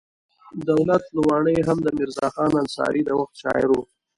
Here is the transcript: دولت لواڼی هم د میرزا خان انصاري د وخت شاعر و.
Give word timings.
دولت 0.69 1.03
لواڼی 1.15 1.57
هم 1.67 1.77
د 1.83 1.87
میرزا 1.97 2.27
خان 2.35 2.51
انصاري 2.61 3.01
د 3.05 3.09
وخت 3.19 3.35
شاعر 3.43 3.67
و. 3.73 3.79